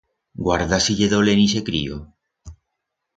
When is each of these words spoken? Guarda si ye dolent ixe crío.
Guarda 0.45 0.77
si 0.85 0.93
ye 0.99 1.07
dolent 1.13 1.43
ixe 1.45 1.61
crío. 1.67 1.97